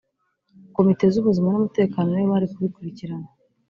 Komite 0.75 1.03
z’ 1.13 1.15
ubuzima 1.21 1.47
n’ 1.49 1.55
umutekano 1.59 2.07
nibo 2.11 2.29
bari 2.33 2.47
kubikurikirana 2.53 3.27